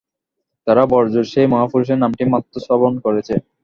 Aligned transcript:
তারা 0.67 0.83
বড়জোর 0.91 1.25
সেই 1.31 1.47
মহাপুরুষের 1.53 2.01
নামটি 2.03 2.23
মাত্র 2.33 2.53
শ্রবণ 2.65 2.93
করেছে। 3.05 3.33